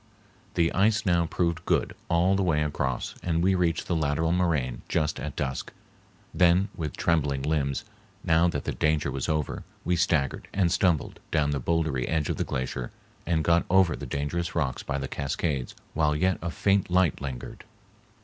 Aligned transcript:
The 0.55 0.73
ice 0.73 1.05
now 1.05 1.27
proved 1.27 1.63
good 1.63 1.93
all 2.09 2.35
the 2.35 2.41
way 2.41 2.63
across, 2.63 3.13
and 3.21 3.43
we 3.43 3.53
reached 3.53 3.85
the 3.85 3.95
lateral 3.95 4.31
moraine 4.31 4.81
just 4.89 5.19
at 5.19 5.35
dusk, 5.35 5.71
then 6.33 6.69
with 6.73 6.97
trembling 6.97 7.43
limbs, 7.43 7.85
now 8.23 8.47
that 8.47 8.63
the 8.63 8.71
danger 8.71 9.11
was 9.11 9.29
over, 9.29 9.63
we 9.85 9.95
staggered 9.95 10.47
and 10.53 10.71
stumbled 10.71 11.19
down 11.29 11.51
the 11.51 11.61
bouldery 11.61 12.07
edge 12.07 12.29
of 12.31 12.37
the 12.37 12.43
glacier 12.43 12.89
and 13.27 13.43
got 13.43 13.63
over 13.69 13.95
the 13.95 14.07
dangerous 14.07 14.55
rocks 14.55 14.81
by 14.81 14.97
the 14.97 15.07
cascades 15.07 15.75
while 15.93 16.15
yet 16.15 16.39
a 16.41 16.49
faint 16.49 16.89
light 16.89 17.21
lingered. 17.21 17.63